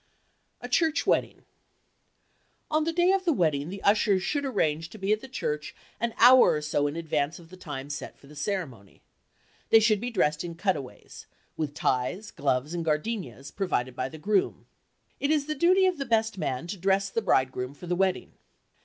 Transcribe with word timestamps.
A 0.61 0.67
CHURCH 0.67 1.05
WEDDING 1.05 1.43
On 2.71 2.85
the 2.85 2.91
day 2.91 3.11
of 3.11 3.23
the 3.23 3.31
wedding 3.31 3.69
the 3.69 3.83
ushers 3.83 4.23
should 4.23 4.45
arrange 4.45 4.89
to 4.89 4.97
be 4.97 5.13
at 5.13 5.21
the 5.21 5.27
church 5.27 5.75
an 5.99 6.15
hour 6.17 6.53
or 6.53 6.61
so 6.63 6.87
in 6.87 6.95
advance 6.95 7.37
of 7.37 7.49
the 7.51 7.55
time 7.55 7.87
set 7.87 8.17
for 8.17 8.25
the 8.25 8.35
ceremony. 8.35 9.03
They 9.69 9.79
should 9.79 10.01
be 10.01 10.09
dressed 10.09 10.43
in 10.43 10.55
cutaways, 10.55 11.27
with 11.55 11.75
ties, 11.75 12.31
gloves 12.31 12.73
and 12.73 12.83
gardenias 12.83 13.51
provided 13.51 13.95
by 13.95 14.09
the 14.09 14.17
groom. 14.17 14.65
It 15.19 15.29
is 15.29 15.45
the 15.45 15.53
duty 15.53 15.85
of 15.85 15.99
the 15.99 16.05
best 16.05 16.35
man 16.35 16.65
to 16.65 16.77
dress 16.77 17.11
the 17.11 17.21
bridegroom 17.21 17.75
for 17.75 17.85
the 17.85 17.95
wedding. 17.95 18.33